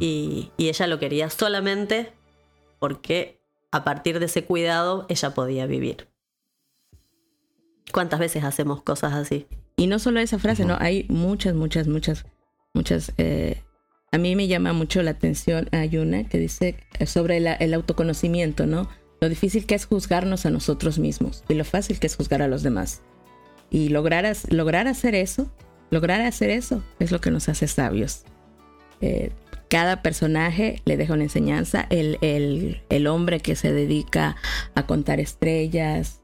[0.00, 2.12] y, ella lo quería solamente
[2.78, 6.08] porque a partir de ese cuidado ella podía vivir.
[7.90, 9.46] ¿Cuántas veces hacemos cosas así?
[9.76, 10.76] Y no solo esa frase, ¿no?
[10.78, 12.26] Hay muchas, muchas, muchas,
[12.74, 13.12] muchas...
[13.18, 13.62] Eh,
[14.12, 18.88] a mí me llama mucho la atención, hay una que dice sobre el autoconocimiento, ¿no?
[19.22, 22.48] Lo difícil que es juzgarnos a nosotros mismos y lo fácil que es juzgar a
[22.48, 23.02] los demás.
[23.70, 25.48] Y lograr, lograr hacer eso,
[25.90, 28.24] lograr hacer eso es lo que nos hace sabios.
[29.00, 29.30] Eh,
[29.70, 31.86] cada personaje le deja una enseñanza.
[31.88, 34.34] El, el, hombre que se dedica
[34.74, 36.20] a contar estrellas,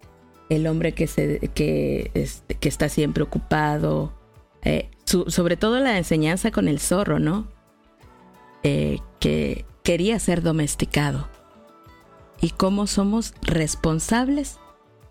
[0.48, 4.12] el hombre que, se, que, este, que está siempre ocupado,
[4.64, 7.46] eh, sobre todo la enseñanza con el zorro, ¿no?
[8.64, 11.37] Eh, que quería ser domesticado
[12.40, 14.58] y cómo somos responsables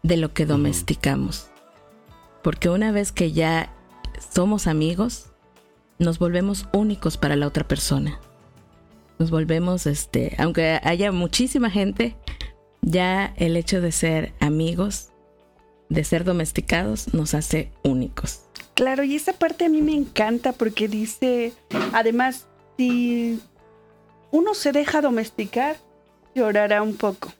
[0.03, 1.49] de lo que domesticamos.
[2.43, 3.73] Porque una vez que ya
[4.33, 5.31] somos amigos,
[5.99, 8.19] nos volvemos únicos para la otra persona.
[9.19, 12.15] Nos volvemos, este, aunque haya muchísima gente,
[12.81, 15.09] ya el hecho de ser amigos,
[15.89, 18.41] de ser domesticados, nos hace únicos.
[18.75, 21.53] Claro, y esa parte a mí me encanta porque dice,
[21.93, 23.39] además, si
[24.31, 25.77] uno se deja domesticar,
[26.37, 27.33] llorará un poco.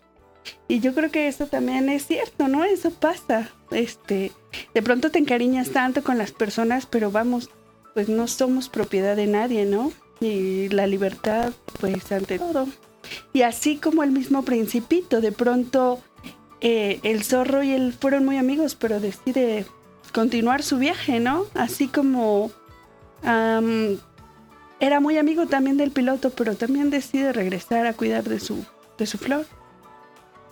[0.68, 2.64] Y yo creo que eso también es cierto, ¿no?
[2.64, 3.50] Eso pasa.
[3.72, 4.32] Este,
[4.74, 7.50] de pronto te encariñas tanto con las personas, pero vamos,
[7.94, 9.92] pues no somos propiedad de nadie, ¿no?
[10.20, 12.68] Y la libertad, pues ante todo.
[13.34, 16.00] Y así como el mismo principito, de pronto
[16.60, 19.66] eh, el zorro y él fueron muy amigos, pero decide
[20.14, 21.46] continuar su viaje, ¿no?
[21.54, 22.52] Así como
[24.80, 28.66] era muy amigo también del piloto, pero también decide regresar a cuidar de su
[28.98, 29.46] de su flor.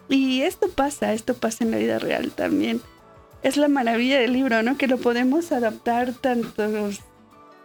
[0.09, 2.81] Y esto pasa, esto pasa en la vida real también.
[3.43, 4.77] Es la maravilla del libro, ¿no?
[4.77, 6.91] Que lo podemos adaptar tanto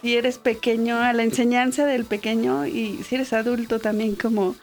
[0.02, 4.56] si eres pequeño a la enseñanza del pequeño y si eres adulto también como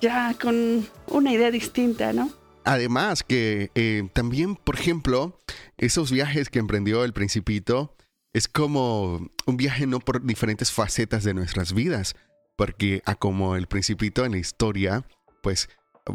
[0.00, 2.30] ya con una idea distinta, ¿no?
[2.64, 5.40] Además que eh, también, por ejemplo,
[5.78, 7.96] esos viajes que emprendió el principito
[8.32, 12.14] es como un viaje no por diferentes facetas de nuestras vidas,
[12.56, 15.04] porque a como el principito en la historia
[15.42, 15.68] pues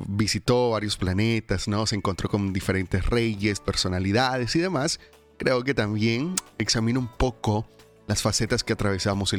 [0.07, 1.85] visitó varios planetas, ¿no?
[1.85, 4.99] Se encontró con diferentes reyes, personalidades y demás.
[5.37, 7.67] Creo que también examina un poco
[8.07, 9.33] las facetas que atravesamos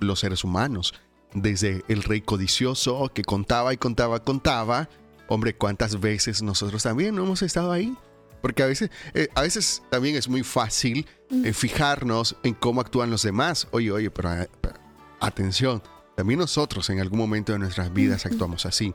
[0.00, 0.94] los seres humanos.
[1.32, 4.88] Desde el rey codicioso que contaba y contaba, contaba.
[5.28, 7.96] Hombre, ¿cuántas veces nosotros también no hemos estado ahí?
[8.42, 13.10] Porque a veces, eh, a veces también es muy fácil eh, fijarnos en cómo actúan
[13.10, 13.66] los demás.
[13.70, 14.30] Oye, oye, pero,
[14.60, 14.74] pero
[15.18, 15.82] atención,
[16.14, 18.94] también nosotros en algún momento de nuestras vidas actuamos así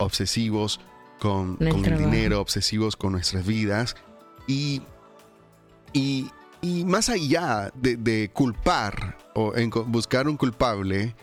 [0.00, 0.80] obsesivos
[1.20, 3.94] con, el, dinero, obsesivos con nuestras vidas.
[4.46, 4.82] Y,
[5.92, 6.30] y,
[6.84, 11.14] más allá de, culpar o en buscar un culpable,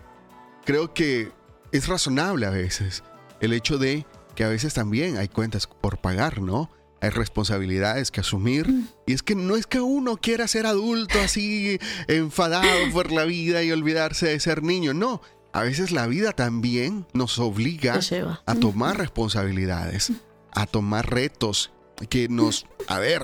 [0.65, 1.31] creo que
[1.71, 3.03] es razonable a veces
[3.41, 6.69] el hecho de que a veces también hay cuentas por pagar, ¿no?
[7.01, 8.67] Hay responsabilidades que asumir.
[8.69, 8.87] Mm.
[9.07, 13.63] Y es que no es que uno quiera ser adulto así, enfadado por la vida
[13.63, 14.93] y olvidarse de ser niño.
[14.93, 15.21] No,
[15.57, 17.99] a veces la vida también nos obliga
[18.45, 20.11] a tomar responsabilidades,
[20.51, 21.71] a tomar retos
[22.11, 23.23] que nos, a ver,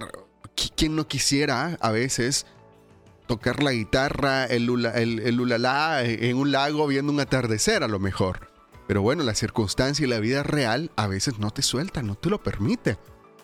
[0.76, 2.48] ¿quién no quisiera a veces
[3.28, 8.00] tocar la guitarra, el, el, el ulalá en un lago viendo un atardecer a lo
[8.00, 8.50] mejor?
[8.88, 12.32] Pero bueno, la circunstancia y la vida real a veces no te suelta, no te
[12.32, 12.98] lo permite.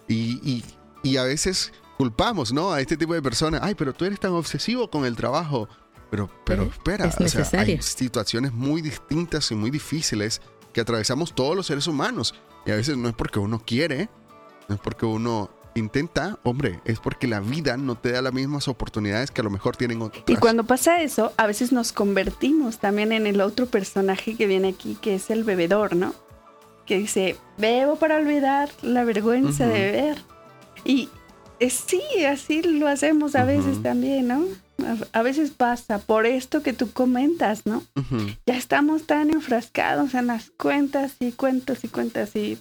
[0.08, 0.64] Y,
[1.04, 2.72] y, a veces culpamos, ¿no?
[2.72, 3.62] A este tipo de personas.
[3.64, 5.70] Ay, pero tú eres tan obsesivo con el trabajo.
[6.10, 10.42] Pero, pero espera, o sea, hay situaciones muy distintas y muy difíciles
[10.74, 12.34] que atravesamos todos los seres humanos.
[12.66, 14.10] Y a veces no es porque uno quiere,
[14.68, 18.68] no es porque uno intenta, hombre, es porque la vida no te da las mismas
[18.68, 20.24] oportunidades que a lo mejor tienen otros.
[20.28, 24.70] Y cuando pasa eso, a veces nos convertimos también en el otro personaje que viene
[24.70, 26.14] aquí, que es el bebedor, ¿no?
[26.86, 30.18] Que dice, bebo para olvidar la vergüenza de beber.
[30.84, 31.10] Y
[31.68, 34.46] sí, así lo hacemos a veces también, ¿no?
[35.12, 37.84] A, veces pasa por esto que tú comentas, ¿no?
[38.46, 42.58] Ya estamos tan enfrascados en las cuentas y cuentas y cuentas y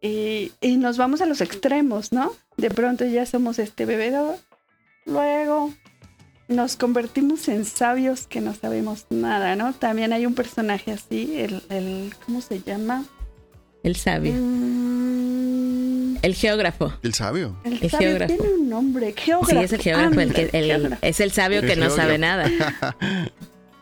[0.00, 2.32] y, nos vamos a los extremos, ¿no?
[2.56, 4.36] De pronto ya somos este bebedor,
[5.04, 5.72] luego
[6.48, 9.72] nos convertimos en sabios que no sabemos nada, ¿no?
[9.72, 13.04] También hay un personaje así, el, el ¿cómo se llama?
[13.82, 14.32] El sabio.
[14.34, 14.75] Mm.
[16.26, 16.92] El geógrafo.
[17.04, 17.56] El sabio.
[17.62, 18.34] El, geógrafo.
[18.34, 19.52] Tiene un nombre, geógrafo.
[19.52, 20.20] Sí, es el geógrafo,
[21.00, 22.50] es el sabio que no sabe nada.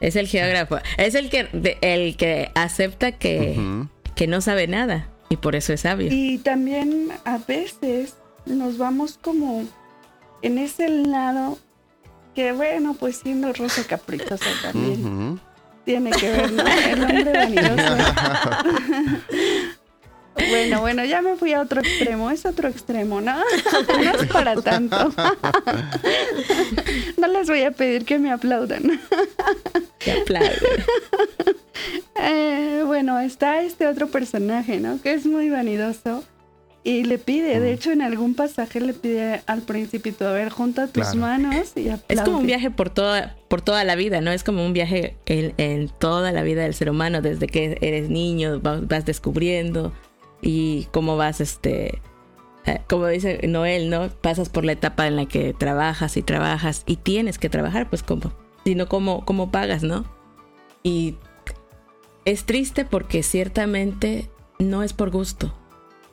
[0.01, 0.77] es el geógrafo.
[0.99, 1.49] Es el que,
[1.81, 5.09] el que acepta que, que no sabe nada.
[5.31, 6.11] Y por eso es sabio.
[6.13, 8.13] Y también a veces
[8.45, 9.65] nos vamos como
[10.43, 11.57] en ese lado
[12.35, 15.41] que bueno, pues siendo rosa caprichosa también.
[15.87, 16.63] Tiene que ver, ¿no?
[16.67, 17.97] El hombre vanidoso.
[20.37, 23.37] Bueno, bueno, ya me fui a otro extremo, es otro extremo, ¿no?
[24.05, 25.13] No es para tanto.
[27.17, 29.01] No les voy a pedir que me aplaudan.
[29.99, 30.51] Que aplauden.
[32.17, 35.01] Eh, bueno, está este otro personaje, ¿no?
[35.03, 36.25] Que es muy vanidoso.
[36.85, 40.87] Y le pide, de hecho en algún pasaje le pide al principito, a ver, junta
[40.87, 42.05] tus manos y aplaude.
[42.09, 44.31] Es como un viaje por toda, por toda la vida, ¿no?
[44.31, 48.61] Es como un viaje en, toda la vida del ser humano, desde que eres niño,
[48.61, 49.95] vas, descubriendo
[50.45, 52.03] y cómo vas, este,
[52.67, 54.11] eh, como dice Noel, ¿no?
[54.21, 58.03] Pasas por la etapa en la que trabajas y trabajas y tienes que trabajar, pues
[58.03, 58.31] como,
[58.65, 60.05] sino cómo, cómo pagas, ¿no?
[60.83, 61.17] Y
[62.27, 65.55] es triste porque ciertamente no es por gusto,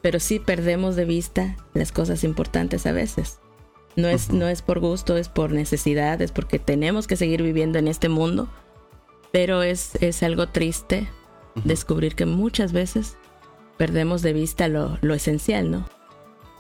[0.01, 3.39] pero sí perdemos de vista las cosas importantes a veces.
[3.97, 7.77] No es, no es por gusto, es por necesidad, es porque tenemos que seguir viviendo
[7.77, 8.47] en este mundo,
[9.33, 11.09] pero es, es algo triste
[11.65, 13.17] descubrir que muchas veces
[13.81, 15.89] perdemos de vista lo, esencial, ¿no?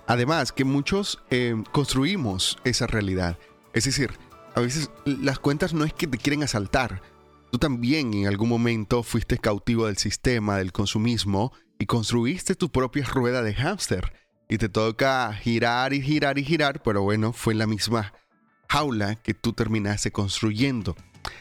[0.07, 3.37] Además, que muchos eh, construimos esa realidad.
[3.73, 4.09] Es decir,
[4.55, 7.03] a veces las cuentas no es que te quieren asaltar,
[7.51, 13.05] Tú también en algún momento fuiste cautivo del sistema, del consumismo, y construiste tu propia
[13.05, 14.13] rueda de hámster.
[14.47, 18.13] Y te toca girar y girar y girar, pero bueno, fue la misma
[18.69, 20.95] jaula que tú terminaste construyendo.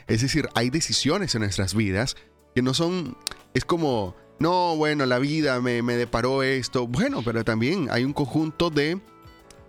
[0.08, 2.16] Es decir, hay decisiones en nuestras vidas
[2.56, 3.16] que no son,
[3.54, 6.86] es como, no, bueno, la vida me, me deparó esto.
[6.86, 8.98] Bueno, pero también hay un conjunto de,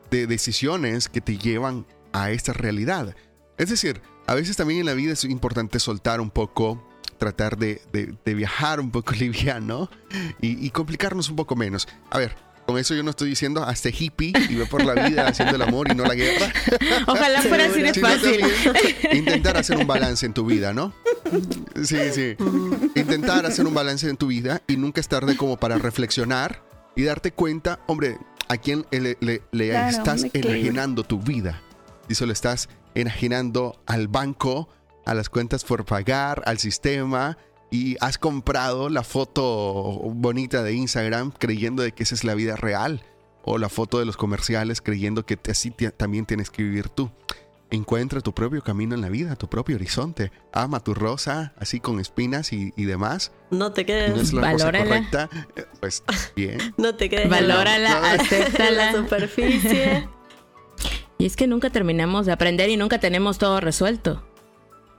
[0.10, 3.14] de decisiones que te llevan a esta realidad.
[3.58, 6.82] Es decir, a veces también en la vida es importante soltar un poco,
[7.18, 7.82] tratar de,
[8.24, 9.90] viajar un poco liviano
[10.40, 11.88] y, y, complicarnos un poco menos.
[12.10, 12.34] A ver,
[12.66, 15.62] con eso yo no estoy diciendo hasta hippie y ve por la vida haciendo el
[15.62, 16.52] amor y no la guerra.
[17.08, 18.42] Ojalá fuera así de fácil.
[19.12, 20.94] intentar hacer un balance en tu vida, ¿no?
[21.84, 22.36] Sí, sí.
[22.96, 26.64] Intentar hacer un balance en tu vida y nunca es tarde como para reflexionar
[26.96, 28.18] y darte cuenta, hombre,
[28.50, 29.18] a quién le,
[29.88, 31.62] estás enajenando tu vida.
[32.10, 34.70] Y solo estás enajenando al banco,
[35.06, 37.38] a las cuentas por pagar, al sistema
[37.70, 39.44] y has comprado la foto
[40.14, 43.06] bonita de Instagram creyendo de que esa es la vida real
[43.44, 47.10] o la foto de los comerciales creyendo que así también tienes que vivir tú.
[47.72, 50.32] Encuentra tu propio camino en la vida, tu propio horizonte.
[50.52, 53.32] Ama tu rosa, así con espinas y, demás.
[53.50, 54.14] No te quedes.
[54.14, 55.30] No es la correcta.
[55.56, 56.04] Eh, pues
[56.36, 56.60] bien.
[56.78, 57.30] No te quedes.
[57.30, 58.92] Valórala, acéptala.
[58.92, 60.08] la superficie.
[61.18, 64.24] Y es que nunca terminamos de aprender y nunca tenemos todo resuelto.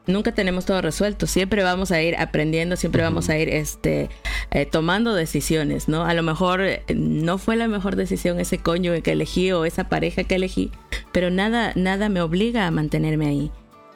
[0.06, 1.26] Nunca tenemos todo resuelto.
[1.26, 4.10] Siempre vamos a ir aprendiendo, siempre vamos a ir este,
[4.50, 6.04] eh, tomando decisiones, ¿no?
[6.04, 9.88] A lo mejor eh, no fue la mejor decisión ese coño que elegí o esa
[9.88, 10.72] pareja que elegí,
[11.12, 13.50] pero nada, nada me obliga a mantenerme ahí.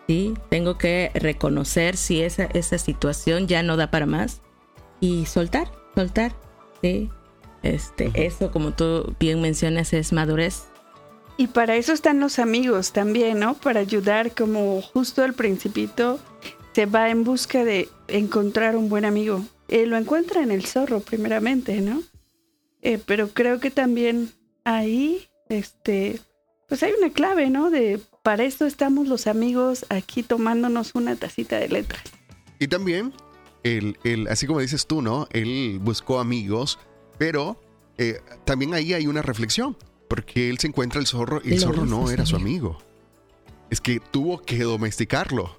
[0.06, 0.34] ¿sí?
[0.48, 4.42] Tengo que reconocer si esa, esa situación ya no da para más
[5.00, 6.36] y soltar, soltar.
[6.82, 7.10] ¿sí?
[7.62, 10.66] Este, Eso, como tú bien mencionas, es madurez
[11.36, 13.54] y para eso están los amigos también, ¿no?
[13.54, 16.18] Para ayudar, como justo el principito
[16.72, 19.42] se va en busca de encontrar un buen amigo.
[19.68, 22.02] Eh, lo encuentra en el zorro, primeramente, ¿no?
[22.82, 24.30] Eh, pero creo que también
[24.64, 26.20] ahí, este,
[26.68, 27.70] pues hay una clave, ¿no?
[27.70, 32.02] De para esto estamos los amigos aquí tomándonos una tacita de letras.
[32.58, 33.12] Y también,
[33.62, 35.28] el, el, así como dices tú, ¿no?
[35.32, 36.78] Él buscó amigos,
[37.18, 37.60] pero
[37.98, 39.76] eh, también ahí hay una reflexión,
[40.08, 42.78] porque él se encuentra el zorro y el zorro no era su amigo.
[43.70, 45.58] Es que tuvo que domesticarlo,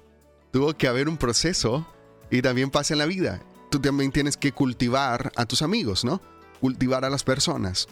[0.50, 1.86] tuvo que haber un proceso
[2.30, 3.42] y también pasa en la vida.
[3.70, 6.22] Tú también tienes que cultivar a tus amigos, ¿no?
[6.60, 7.88] Cultivar a las personas.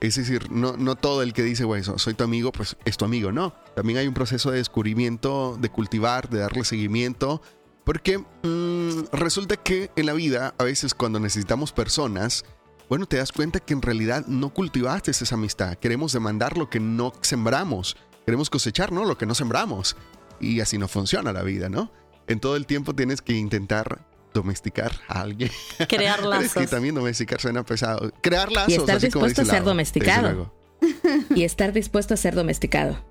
[0.00, 3.04] Es decir, no, no todo el que dice, güey, soy tu amigo, pues es tu
[3.04, 3.32] amigo.
[3.32, 7.40] No, también hay un proceso de descubrimiento, de cultivar, de darle seguimiento.
[7.84, 12.44] Porque mm, resulta que en la vida, a veces cuando necesitamos personas,
[12.88, 15.76] bueno, te das cuenta que en realidad no cultivaste esa amistad.
[15.76, 17.96] Queremos demandar lo que no sembramos.
[18.24, 19.04] Queremos cosechar, ¿no?
[19.04, 19.96] Lo que no sembramos.
[20.40, 21.90] Y así no funciona la vida, ¿no?
[22.26, 25.50] En todo el tiempo tienes que intentar domesticar a alguien.
[25.88, 26.62] Crear lazos.
[26.62, 28.12] y también domesticar suena pesado.
[28.20, 28.72] Crear lazos.
[28.72, 30.52] Y estar dispuesto a ser domesticado.
[31.34, 33.02] Y estar dispuesto a ser domesticado.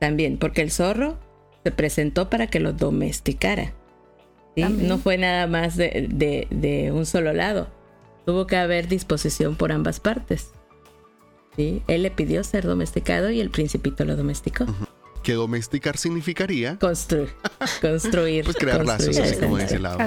[0.00, 1.18] También, porque el zorro
[1.62, 3.72] se presentó para que lo domesticara.
[4.56, 7.70] No fue nada más de, un solo lado.
[8.26, 10.50] Tuvo que haber disposición por ambas partes.
[11.56, 11.82] ¿Sí?
[11.86, 14.66] Él le pidió ser domesticado y el principito lo domesticó.
[15.22, 17.30] Que domesticar significaría construir.
[17.80, 18.44] Construir.
[18.44, 19.98] pues crear lazos, así como dice el lado.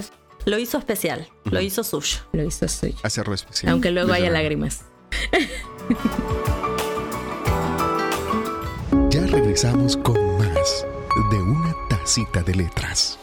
[0.46, 2.20] Lo hizo especial, lo hizo suyo.
[2.32, 2.96] Lo hizo suyo.
[3.04, 3.72] Hacerlo especial.
[3.72, 4.86] Aunque luego haya lágrimas.
[9.10, 10.86] ya regresamos con más
[11.32, 13.18] de una tacita de letras.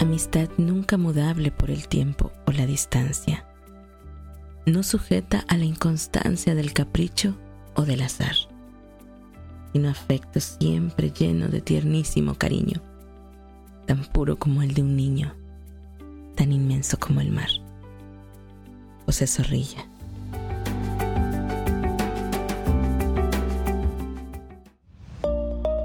[0.00, 3.44] Amistad nunca mudable por el tiempo o la distancia.
[4.66, 7.36] No sujeta a la inconstancia del capricho
[7.74, 8.34] o del azar,
[9.72, 12.82] sino afecto siempre lleno de tiernísimo cariño,
[13.86, 15.34] tan puro como el de un niño
[16.38, 17.48] tan inmenso como el mar.
[19.06, 19.84] José Zorrilla.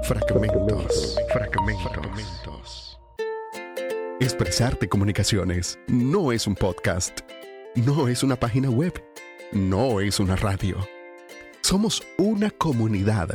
[0.04, 2.83] Fragmentos, fragmentos.
[4.20, 7.22] Expresarte Comunicaciones no es un podcast,
[7.74, 8.92] no es una página web,
[9.50, 10.78] no es una radio.
[11.62, 13.28] Somos una comunidad,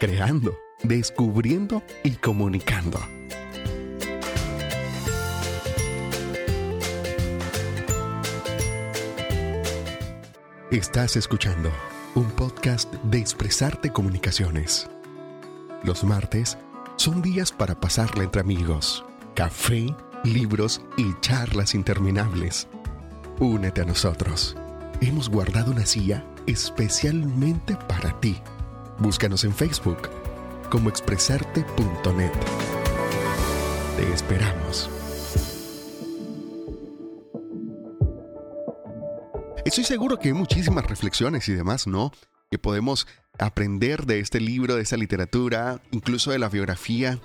[0.00, 2.98] creando, descubriendo y comunicando.
[10.72, 11.70] Estás escuchando
[12.16, 14.90] un podcast de Expresarte Comunicaciones.
[15.84, 16.58] Los martes
[16.96, 19.04] son días para pasarla entre amigos,
[19.40, 19.86] café,
[20.22, 22.68] libros y charlas interminables.
[23.38, 24.54] Únete a nosotros.
[25.00, 28.36] Hemos guardado una silla especialmente para ti.
[28.98, 30.10] Búscanos en Facebook
[30.68, 32.32] como expresarte.net.
[33.96, 34.90] Te esperamos.
[39.64, 42.12] Estoy seguro que hay muchísimas reflexiones y demás, ¿no?
[42.50, 43.06] Que podemos
[43.38, 47.18] aprender de este libro, de esta literatura, incluso de la biografía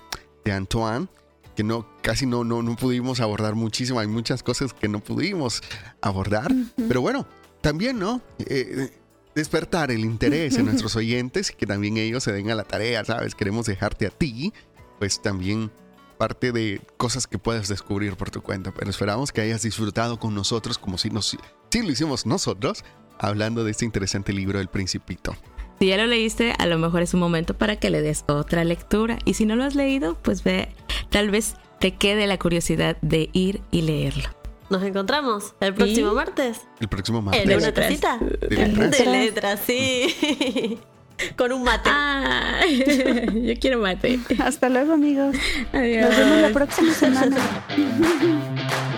[0.46, 1.08] de Antoine,
[1.56, 3.98] que no, casi no, no, no pudimos abordar muchísimo.
[3.98, 5.62] Hay muchas cosas que no pudimos
[6.00, 6.52] abordar.
[6.88, 7.26] Pero bueno,
[7.60, 8.20] también, ¿no?
[8.38, 8.90] Eh,
[9.34, 13.04] despertar el interés en nuestros oyentes y que también ellos se den a la tarea,
[13.04, 13.34] ¿sabes?
[13.34, 14.52] Queremos dejarte a ti,
[14.98, 15.72] pues también
[16.18, 18.72] parte de cosas que puedes descubrir por tu cuenta.
[18.72, 21.36] Pero esperamos que hayas disfrutado con nosotros como si, nos,
[21.70, 22.84] si lo hicimos nosotros,
[23.18, 25.34] hablando de este interesante libro El Principito.
[25.78, 28.64] Si ya lo leíste, a lo mejor es un momento para que le des otra
[28.64, 29.18] lectura.
[29.26, 30.70] Y si no lo has leído, pues ve,
[31.10, 34.28] tal vez te quede la curiosidad de ir y leerlo.
[34.68, 36.62] Nos encontramos el próximo martes.
[36.80, 37.44] El próximo martes.
[37.44, 38.18] En una tacita.
[38.18, 38.90] De letras.
[38.90, 40.78] De letras, sí.
[41.36, 41.88] Con un mate.
[41.92, 44.18] Ah, yo quiero mate.
[44.38, 45.36] Hasta luego, amigos.
[45.72, 46.08] Adiós.
[46.08, 47.36] Nos vemos la próxima semana.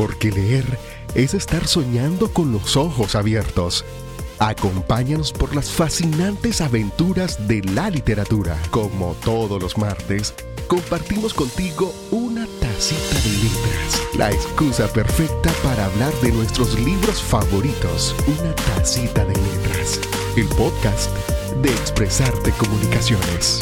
[0.00, 0.64] Porque leer
[1.14, 3.84] es estar soñando con los ojos abiertos.
[4.38, 8.56] Acompáñanos por las fascinantes aventuras de la literatura.
[8.70, 10.32] Como todos los martes,
[10.68, 14.02] compartimos contigo una tacita de letras.
[14.16, 18.16] La excusa perfecta para hablar de nuestros libros favoritos.
[18.26, 20.00] Una tacita de letras.
[20.34, 21.10] El podcast
[21.60, 23.60] de Expresarte Comunicaciones.